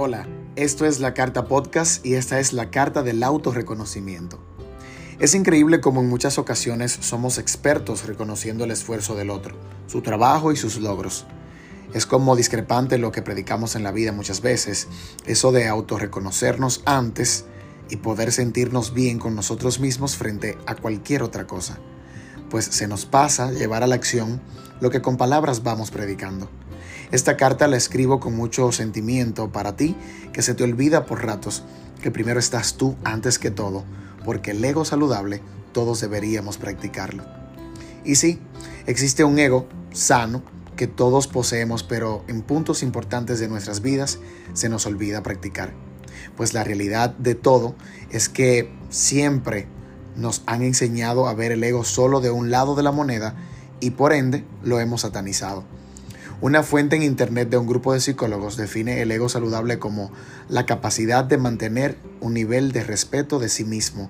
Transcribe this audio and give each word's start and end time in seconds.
Hola, 0.00 0.28
esto 0.54 0.86
es 0.86 1.00
la 1.00 1.12
Carta 1.12 1.46
Podcast 1.46 2.06
y 2.06 2.14
esta 2.14 2.38
es 2.38 2.52
la 2.52 2.70
Carta 2.70 3.02
del 3.02 3.20
Autorreconocimiento. 3.20 4.38
Es 5.18 5.34
increíble 5.34 5.80
cómo 5.80 6.00
en 6.02 6.08
muchas 6.08 6.38
ocasiones 6.38 6.96
somos 7.00 7.36
expertos 7.36 8.06
reconociendo 8.06 8.62
el 8.62 8.70
esfuerzo 8.70 9.16
del 9.16 9.28
otro, 9.28 9.56
su 9.88 10.00
trabajo 10.00 10.52
y 10.52 10.56
sus 10.56 10.76
logros. 10.78 11.26
Es 11.94 12.06
como 12.06 12.36
discrepante 12.36 12.96
lo 12.96 13.10
que 13.10 13.22
predicamos 13.22 13.74
en 13.74 13.82
la 13.82 13.90
vida 13.90 14.12
muchas 14.12 14.40
veces, 14.40 14.86
eso 15.26 15.50
de 15.50 15.66
autorreconocernos 15.66 16.82
antes 16.84 17.46
y 17.90 17.96
poder 17.96 18.30
sentirnos 18.30 18.94
bien 18.94 19.18
con 19.18 19.34
nosotros 19.34 19.80
mismos 19.80 20.14
frente 20.14 20.56
a 20.66 20.76
cualquier 20.76 21.24
otra 21.24 21.48
cosa. 21.48 21.80
Pues 22.50 22.66
se 22.66 22.86
nos 22.86 23.04
pasa 23.04 23.50
llevar 23.50 23.82
a 23.82 23.88
la 23.88 23.96
acción 23.96 24.40
lo 24.80 24.90
que 24.90 25.02
con 25.02 25.16
palabras 25.16 25.64
vamos 25.64 25.90
predicando. 25.90 26.48
Esta 27.12 27.36
carta 27.36 27.68
la 27.68 27.76
escribo 27.76 28.20
con 28.20 28.36
mucho 28.36 28.72
sentimiento 28.72 29.50
para 29.50 29.76
ti, 29.76 29.96
que 30.32 30.42
se 30.42 30.54
te 30.54 30.64
olvida 30.64 31.06
por 31.06 31.24
ratos 31.24 31.64
que 32.02 32.10
primero 32.10 32.38
estás 32.38 32.74
tú 32.74 32.96
antes 33.04 33.38
que 33.38 33.50
todo 33.50 33.84
porque 34.28 34.50
el 34.50 34.62
ego 34.62 34.84
saludable 34.84 35.40
todos 35.72 36.02
deberíamos 36.02 36.58
practicarlo. 36.58 37.24
Y 38.04 38.16
sí, 38.16 38.38
existe 38.86 39.24
un 39.24 39.38
ego 39.38 39.66
sano 39.92 40.42
que 40.76 40.86
todos 40.86 41.26
poseemos, 41.26 41.82
pero 41.82 42.24
en 42.28 42.42
puntos 42.42 42.82
importantes 42.82 43.40
de 43.40 43.48
nuestras 43.48 43.80
vidas 43.80 44.18
se 44.52 44.68
nos 44.68 44.84
olvida 44.84 45.22
practicar. 45.22 45.72
Pues 46.36 46.52
la 46.52 46.62
realidad 46.62 47.14
de 47.16 47.36
todo 47.36 47.74
es 48.10 48.28
que 48.28 48.70
siempre 48.90 49.66
nos 50.14 50.42
han 50.44 50.62
enseñado 50.62 51.26
a 51.26 51.32
ver 51.32 51.52
el 51.52 51.64
ego 51.64 51.82
solo 51.82 52.20
de 52.20 52.30
un 52.30 52.50
lado 52.50 52.74
de 52.74 52.82
la 52.82 52.92
moneda 52.92 53.34
y 53.80 53.92
por 53.92 54.12
ende 54.12 54.44
lo 54.62 54.78
hemos 54.78 55.00
satanizado. 55.00 55.64
Una 56.40 56.62
fuente 56.62 56.94
en 56.94 57.02
Internet 57.02 57.50
de 57.50 57.56
un 57.56 57.66
grupo 57.66 57.92
de 57.92 57.98
psicólogos 57.98 58.56
define 58.56 59.02
el 59.02 59.10
ego 59.10 59.28
saludable 59.28 59.80
como 59.80 60.12
la 60.48 60.66
capacidad 60.66 61.24
de 61.24 61.36
mantener 61.36 61.98
un 62.20 62.32
nivel 62.32 62.70
de 62.70 62.84
respeto 62.84 63.40
de 63.40 63.48
sí 63.48 63.64
mismo 63.64 64.08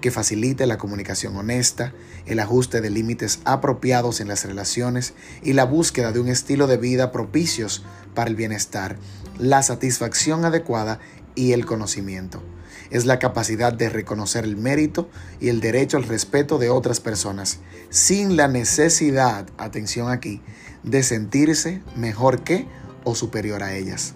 que 0.00 0.10
facilite 0.10 0.66
la 0.66 0.78
comunicación 0.78 1.36
honesta, 1.36 1.94
el 2.26 2.40
ajuste 2.40 2.80
de 2.80 2.90
límites 2.90 3.38
apropiados 3.44 4.20
en 4.20 4.26
las 4.26 4.44
relaciones 4.44 5.14
y 5.44 5.52
la 5.52 5.64
búsqueda 5.64 6.10
de 6.10 6.18
un 6.18 6.26
estilo 6.26 6.66
de 6.66 6.76
vida 6.76 7.12
propicios 7.12 7.84
para 8.14 8.28
el 8.28 8.34
bienestar, 8.34 8.96
la 9.38 9.62
satisfacción 9.62 10.44
adecuada 10.44 10.98
y 11.34 11.52
el 11.52 11.66
conocimiento. 11.66 12.42
Es 12.90 13.06
la 13.06 13.18
capacidad 13.18 13.72
de 13.72 13.88
reconocer 13.88 14.44
el 14.44 14.56
mérito 14.56 15.08
y 15.40 15.48
el 15.48 15.60
derecho 15.60 15.96
al 15.96 16.04
respeto 16.04 16.58
de 16.58 16.70
otras 16.70 17.00
personas, 17.00 17.58
sin 17.90 18.36
la 18.36 18.48
necesidad, 18.48 19.46
atención 19.58 20.10
aquí, 20.10 20.42
de 20.82 21.02
sentirse 21.02 21.82
mejor 21.96 22.44
que 22.44 22.66
o 23.04 23.14
superior 23.14 23.62
a 23.62 23.74
ellas. 23.74 24.14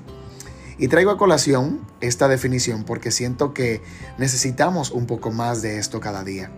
Y 0.79 0.89
traigo 0.89 1.11
a 1.11 1.19
colación 1.19 1.81
esta 2.01 2.29
definición 2.29 2.85
porque 2.85 3.11
siento 3.11 3.53
que 3.53 3.83
necesitamos 4.17 4.91
un 4.93 5.07
poco 5.07 5.33
más 5.33 5.61
de 5.61 5.79
esto 5.79 5.99
cada 5.99 6.23
día. 6.23 6.53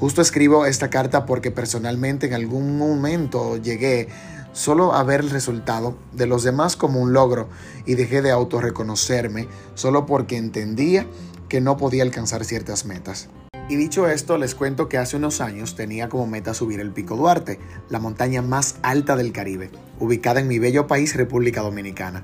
Justo 0.00 0.20
escribo 0.20 0.66
esta 0.66 0.90
carta 0.90 1.24
porque 1.24 1.52
personalmente 1.52 2.26
en 2.26 2.34
algún 2.34 2.76
momento 2.76 3.56
llegué 3.56 4.08
solo 4.54 4.94
a 4.94 5.02
ver 5.02 5.20
el 5.20 5.30
resultado 5.30 5.98
de 6.12 6.26
los 6.26 6.44
demás 6.44 6.76
como 6.76 7.00
un 7.00 7.12
logro 7.12 7.48
y 7.84 7.96
dejé 7.96 8.22
de 8.22 8.30
autorreconocerme 8.30 9.48
solo 9.74 10.06
porque 10.06 10.38
entendía 10.38 11.06
que 11.50 11.60
no 11.60 11.76
podía 11.76 12.04
alcanzar 12.04 12.44
ciertas 12.44 12.86
metas. 12.86 13.28
Y 13.68 13.76
dicho 13.76 14.08
esto, 14.08 14.38
les 14.38 14.54
cuento 14.54 14.88
que 14.88 14.98
hace 14.98 15.16
unos 15.16 15.40
años 15.40 15.74
tenía 15.74 16.08
como 16.08 16.26
meta 16.26 16.54
subir 16.54 16.80
el 16.80 16.92
Pico 16.92 17.16
Duarte, 17.16 17.58
la 17.88 17.98
montaña 17.98 18.42
más 18.42 18.76
alta 18.82 19.16
del 19.16 19.32
Caribe, 19.32 19.70
ubicada 19.98 20.40
en 20.40 20.48
mi 20.48 20.58
bello 20.58 20.86
país 20.86 21.16
República 21.16 21.62
Dominicana. 21.62 22.22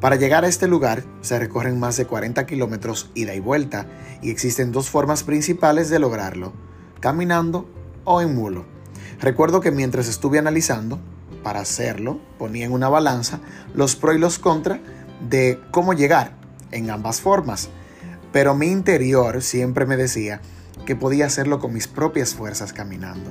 Para 0.00 0.16
llegar 0.16 0.44
a 0.44 0.48
este 0.48 0.68
lugar 0.68 1.02
se 1.20 1.38
recorren 1.38 1.80
más 1.80 1.96
de 1.96 2.06
40 2.06 2.46
kilómetros 2.46 3.10
ida 3.14 3.34
y 3.34 3.40
vuelta 3.40 3.86
y 4.22 4.30
existen 4.30 4.70
dos 4.70 4.88
formas 4.88 5.24
principales 5.24 5.90
de 5.90 5.98
lograrlo, 5.98 6.52
caminando 7.00 7.68
o 8.04 8.20
en 8.20 8.34
mulo. 8.34 8.64
Recuerdo 9.20 9.60
que 9.60 9.72
mientras 9.72 10.06
estuve 10.08 10.38
analizando, 10.38 11.00
para 11.48 11.60
hacerlo, 11.60 12.20
ponía 12.36 12.66
en 12.66 12.72
una 12.72 12.90
balanza 12.90 13.40
los 13.72 13.96
pros 13.96 14.16
y 14.16 14.18
los 14.18 14.38
contra 14.38 14.80
de 15.30 15.58
cómo 15.70 15.94
llegar 15.94 16.32
en 16.72 16.90
ambas 16.90 17.22
formas, 17.22 17.70
pero 18.32 18.54
mi 18.54 18.66
interior 18.66 19.40
siempre 19.40 19.86
me 19.86 19.96
decía 19.96 20.42
que 20.84 20.94
podía 20.94 21.24
hacerlo 21.24 21.58
con 21.58 21.72
mis 21.72 21.88
propias 21.88 22.34
fuerzas 22.34 22.74
caminando. 22.74 23.30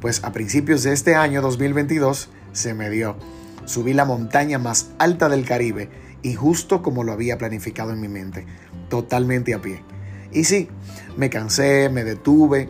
Pues 0.00 0.22
a 0.22 0.30
principios 0.30 0.84
de 0.84 0.92
este 0.92 1.16
año 1.16 1.42
2022 1.42 2.28
se 2.52 2.74
me 2.74 2.90
dio 2.90 3.16
subí 3.64 3.92
la 3.92 4.04
montaña 4.04 4.60
más 4.60 4.90
alta 5.00 5.28
del 5.28 5.44
Caribe 5.44 5.90
y 6.22 6.34
justo 6.34 6.80
como 6.80 7.02
lo 7.02 7.10
había 7.10 7.38
planificado 7.38 7.92
en 7.92 8.00
mi 8.00 8.06
mente, 8.06 8.46
totalmente 8.88 9.52
a 9.52 9.60
pie. 9.60 9.82
Y 10.30 10.44
sí, 10.44 10.68
me 11.16 11.28
cansé, 11.28 11.88
me 11.88 12.04
detuve, 12.04 12.68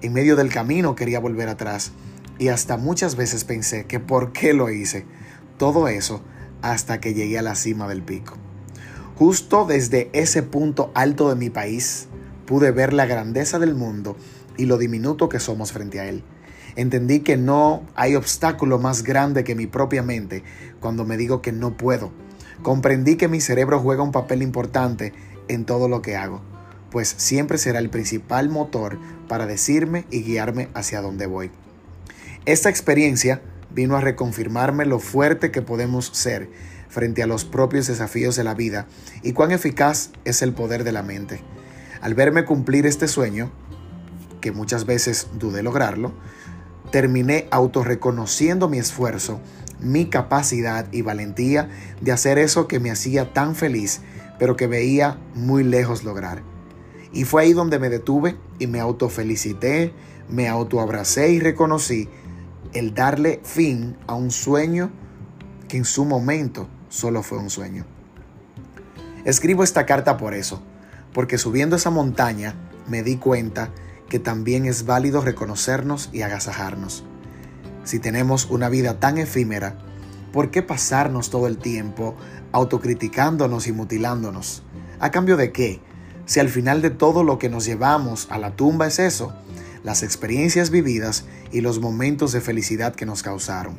en 0.00 0.14
medio 0.14 0.34
del 0.34 0.48
camino 0.48 0.94
quería 0.94 1.20
volver 1.20 1.50
atrás 1.50 1.92
y 2.40 2.48
hasta 2.48 2.78
muchas 2.78 3.16
veces 3.16 3.44
pensé 3.44 3.84
que 3.84 4.00
por 4.00 4.32
qué 4.32 4.54
lo 4.54 4.70
hice. 4.70 5.04
Todo 5.58 5.88
eso 5.88 6.22
hasta 6.62 6.98
que 6.98 7.12
llegué 7.12 7.38
a 7.38 7.42
la 7.42 7.54
cima 7.54 7.86
del 7.86 8.02
pico. 8.02 8.34
Justo 9.16 9.66
desde 9.66 10.08
ese 10.14 10.42
punto 10.42 10.90
alto 10.94 11.28
de 11.28 11.36
mi 11.36 11.50
país 11.50 12.08
pude 12.46 12.70
ver 12.70 12.94
la 12.94 13.04
grandeza 13.04 13.58
del 13.58 13.74
mundo 13.74 14.16
y 14.56 14.64
lo 14.64 14.78
diminuto 14.78 15.28
que 15.28 15.38
somos 15.38 15.70
frente 15.72 16.00
a 16.00 16.08
él. 16.08 16.24
Entendí 16.76 17.20
que 17.20 17.36
no 17.36 17.82
hay 17.94 18.16
obstáculo 18.16 18.78
más 18.78 19.02
grande 19.02 19.44
que 19.44 19.54
mi 19.54 19.66
propia 19.66 20.02
mente 20.02 20.42
cuando 20.80 21.04
me 21.04 21.18
digo 21.18 21.42
que 21.42 21.52
no 21.52 21.76
puedo. 21.76 22.10
Comprendí 22.62 23.16
que 23.16 23.28
mi 23.28 23.42
cerebro 23.42 23.80
juega 23.80 24.02
un 24.02 24.12
papel 24.12 24.40
importante 24.40 25.12
en 25.48 25.66
todo 25.66 25.88
lo 25.88 26.00
que 26.00 26.16
hago, 26.16 26.40
pues 26.90 27.14
siempre 27.18 27.58
será 27.58 27.80
el 27.80 27.90
principal 27.90 28.48
motor 28.48 28.98
para 29.28 29.44
decirme 29.44 30.06
y 30.10 30.22
guiarme 30.22 30.70
hacia 30.72 31.02
donde 31.02 31.26
voy. 31.26 31.50
Esta 32.46 32.70
experiencia 32.70 33.42
vino 33.70 33.96
a 33.96 34.00
reconfirmarme 34.00 34.86
lo 34.86 34.98
fuerte 34.98 35.50
que 35.50 35.60
podemos 35.60 36.06
ser 36.06 36.48
frente 36.88 37.22
a 37.22 37.26
los 37.26 37.44
propios 37.44 37.86
desafíos 37.86 38.34
de 38.34 38.44
la 38.44 38.54
vida 38.54 38.86
y 39.22 39.34
cuán 39.34 39.50
eficaz 39.50 40.10
es 40.24 40.40
el 40.40 40.54
poder 40.54 40.82
de 40.82 40.92
la 40.92 41.02
mente. 41.02 41.42
Al 42.00 42.14
verme 42.14 42.46
cumplir 42.46 42.86
este 42.86 43.08
sueño, 43.08 43.52
que 44.40 44.52
muchas 44.52 44.86
veces 44.86 45.28
dudé 45.38 45.62
lograrlo, 45.62 46.14
terminé 46.90 47.46
autorreconociendo 47.50 48.70
mi 48.70 48.78
esfuerzo, 48.78 49.42
mi 49.78 50.06
capacidad 50.06 50.90
y 50.92 51.02
valentía 51.02 51.68
de 52.00 52.12
hacer 52.12 52.38
eso 52.38 52.66
que 52.68 52.80
me 52.80 52.90
hacía 52.90 53.34
tan 53.34 53.54
feliz, 53.54 54.00
pero 54.38 54.56
que 54.56 54.66
veía 54.66 55.18
muy 55.34 55.62
lejos 55.62 56.04
lograr. 56.04 56.42
Y 57.12 57.24
fue 57.24 57.42
ahí 57.42 57.52
donde 57.52 57.78
me 57.78 57.90
detuve 57.90 58.36
y 58.58 58.66
me 58.66 58.80
autofelicité, 58.80 59.92
me 60.30 60.48
autoabracé 60.48 61.32
y 61.32 61.40
reconocí 61.40 62.08
el 62.72 62.94
darle 62.94 63.40
fin 63.44 63.96
a 64.06 64.14
un 64.14 64.30
sueño 64.30 64.90
que 65.68 65.76
en 65.76 65.84
su 65.84 66.04
momento 66.04 66.68
solo 66.88 67.22
fue 67.22 67.38
un 67.38 67.50
sueño. 67.50 67.84
Escribo 69.24 69.62
esta 69.62 69.86
carta 69.86 70.16
por 70.16 70.34
eso, 70.34 70.62
porque 71.12 71.38
subiendo 71.38 71.76
esa 71.76 71.90
montaña 71.90 72.54
me 72.88 73.02
di 73.02 73.16
cuenta 73.16 73.70
que 74.08 74.18
también 74.18 74.66
es 74.66 74.86
válido 74.86 75.20
reconocernos 75.20 76.10
y 76.12 76.22
agasajarnos. 76.22 77.04
Si 77.84 77.98
tenemos 77.98 78.46
una 78.46 78.68
vida 78.68 78.98
tan 78.98 79.18
efímera, 79.18 79.78
¿por 80.32 80.50
qué 80.50 80.62
pasarnos 80.62 81.30
todo 81.30 81.46
el 81.46 81.58
tiempo 81.58 82.16
autocriticándonos 82.52 83.66
y 83.66 83.72
mutilándonos? 83.72 84.62
¿A 84.98 85.10
cambio 85.10 85.36
de 85.36 85.52
qué? 85.52 85.80
Si 86.26 86.40
al 86.40 86.48
final 86.48 86.82
de 86.82 86.90
todo 86.90 87.24
lo 87.24 87.38
que 87.38 87.48
nos 87.48 87.64
llevamos 87.64 88.28
a 88.30 88.38
la 88.38 88.54
tumba 88.56 88.86
es 88.86 88.98
eso, 88.98 89.32
las 89.82 90.02
experiencias 90.02 90.70
vividas 90.70 91.24
y 91.52 91.60
los 91.60 91.80
momentos 91.80 92.32
de 92.32 92.40
felicidad 92.40 92.94
que 92.94 93.06
nos 93.06 93.22
causaron. 93.22 93.76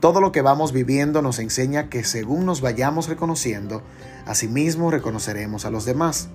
Todo 0.00 0.20
lo 0.20 0.32
que 0.32 0.42
vamos 0.42 0.72
viviendo 0.72 1.22
nos 1.22 1.38
enseña 1.38 1.88
que 1.88 2.04
según 2.04 2.44
nos 2.44 2.60
vayamos 2.60 3.08
reconociendo, 3.08 3.82
asimismo 4.26 4.90
reconoceremos 4.90 5.64
a 5.64 5.70
los 5.70 5.84
demás. 5.84 6.28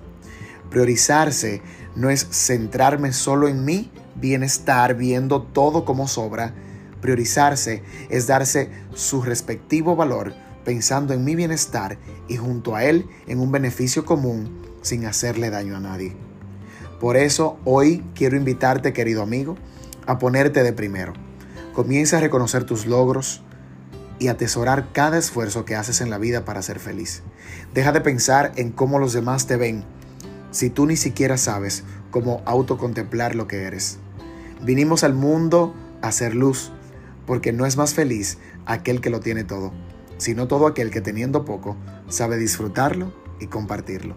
Priorizarse 0.70 1.62
no 1.94 2.10
es 2.10 2.26
centrarme 2.30 3.12
solo 3.12 3.48
en 3.48 3.64
mi 3.64 3.90
bienestar, 4.16 4.96
viendo 4.96 5.42
todo 5.42 5.84
como 5.84 6.08
sobra. 6.08 6.54
Priorizarse 7.00 7.82
es 8.08 8.26
darse 8.26 8.70
su 8.94 9.22
respectivo 9.22 9.96
valor, 9.96 10.34
pensando 10.64 11.14
en 11.14 11.24
mi 11.24 11.34
bienestar 11.34 11.98
y 12.28 12.36
junto 12.36 12.74
a 12.74 12.84
él 12.84 13.06
en 13.26 13.40
un 13.40 13.52
beneficio 13.52 14.04
común 14.04 14.62
sin 14.82 15.06
hacerle 15.06 15.50
daño 15.50 15.76
a 15.76 15.80
nadie. 15.80 16.29
Por 17.00 17.16
eso 17.16 17.58
hoy 17.64 18.04
quiero 18.14 18.36
invitarte, 18.36 18.92
querido 18.92 19.22
amigo, 19.22 19.56
a 20.06 20.18
ponerte 20.18 20.62
de 20.62 20.72
primero. 20.72 21.14
Comienza 21.72 22.18
a 22.18 22.20
reconocer 22.20 22.64
tus 22.64 22.86
logros 22.86 23.42
y 24.18 24.28
atesorar 24.28 24.92
cada 24.92 25.16
esfuerzo 25.16 25.64
que 25.64 25.74
haces 25.74 26.02
en 26.02 26.10
la 26.10 26.18
vida 26.18 26.44
para 26.44 26.62
ser 26.62 26.78
feliz. 26.78 27.22
Deja 27.72 27.90
de 27.92 28.02
pensar 28.02 28.52
en 28.56 28.70
cómo 28.70 28.98
los 28.98 29.14
demás 29.14 29.46
te 29.46 29.56
ven 29.56 29.82
si 30.50 30.68
tú 30.68 30.84
ni 30.84 30.96
siquiera 30.96 31.38
sabes 31.38 31.84
cómo 32.10 32.42
autocontemplar 32.44 33.34
lo 33.34 33.46
que 33.46 33.62
eres? 33.62 33.98
Vinimos 34.62 35.04
al 35.04 35.14
mundo 35.14 35.74
a 36.02 36.12
ser 36.12 36.34
luz, 36.34 36.72
porque 37.24 37.52
no 37.52 37.66
es 37.66 37.76
más 37.76 37.94
feliz 37.94 38.38
aquel 38.66 39.00
que 39.00 39.10
lo 39.10 39.20
tiene 39.20 39.44
todo. 39.44 39.72
sino 40.18 40.48
todo 40.48 40.66
aquel 40.66 40.90
que 40.90 41.00
teniendo 41.00 41.46
poco 41.46 41.78
sabe 42.10 42.36
disfrutarlo 42.36 43.10
y 43.40 43.46
compartirlo. 43.46 44.16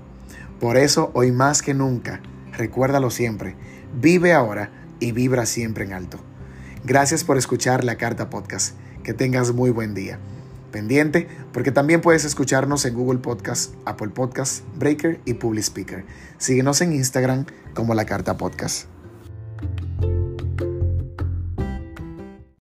Por 0.60 0.76
eso, 0.76 1.12
hoy 1.14 1.32
más 1.32 1.62
que 1.62 1.74
nunca, 1.74 2.22
recuérdalo 2.54 3.10
siempre, 3.10 3.56
vive 4.00 4.34
ahora 4.34 4.72
y 5.00 5.12
vibra 5.12 5.46
siempre 5.46 5.86
en 5.86 5.94
alto. 5.94 6.20
Gracias 6.86 7.24
por 7.24 7.38
escuchar 7.38 7.84
la 7.84 7.96
Carta 7.98 8.30
Podcast. 8.30 8.76
Que 9.04 9.14
tengas 9.14 9.54
muy 9.54 9.70
buen 9.70 9.94
día. 9.94 10.18
Pendiente, 10.72 11.28
porque 11.52 11.72
también 11.72 12.02
puedes 12.02 12.26
escucharnos 12.26 12.86
en 12.86 12.96
Google 12.96 13.20
Podcast, 13.20 13.76
Apple 13.86 14.10
Podcast, 14.10 14.64
Breaker 14.78 15.20
y 15.26 15.36
Public 15.36 15.64
Speaker. 15.64 16.06
Síguenos 16.38 16.82
en 16.82 16.94
Instagram 16.94 17.46
como 17.74 17.94
la 17.94 18.06
Carta 18.06 18.38
Podcast. 18.38 18.93